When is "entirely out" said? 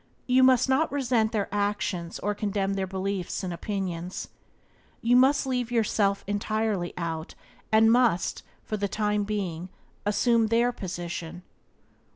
6.25-7.35